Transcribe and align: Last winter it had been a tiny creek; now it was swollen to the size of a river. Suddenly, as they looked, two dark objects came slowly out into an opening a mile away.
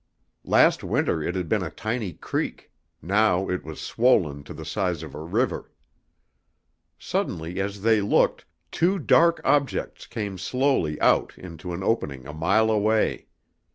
Last 0.43 0.83
winter 0.83 1.21
it 1.21 1.35
had 1.35 1.47
been 1.47 1.61
a 1.61 1.69
tiny 1.69 2.13
creek; 2.13 2.71
now 3.03 3.47
it 3.47 3.63
was 3.63 3.79
swollen 3.79 4.43
to 4.45 4.53
the 4.55 4.65
size 4.65 5.03
of 5.03 5.13
a 5.13 5.21
river. 5.21 5.71
Suddenly, 6.97 7.59
as 7.61 7.83
they 7.83 8.01
looked, 8.01 8.45
two 8.71 8.97
dark 8.97 9.41
objects 9.45 10.07
came 10.07 10.39
slowly 10.39 10.99
out 11.01 11.37
into 11.37 11.71
an 11.71 11.83
opening 11.83 12.25
a 12.25 12.33
mile 12.33 12.71
away. 12.71 13.27